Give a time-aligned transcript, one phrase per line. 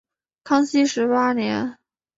[0.43, 1.77] 康熙十八年。